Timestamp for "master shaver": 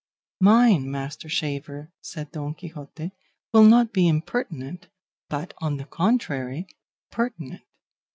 0.89-1.91